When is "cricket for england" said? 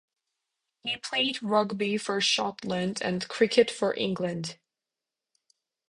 3.27-4.57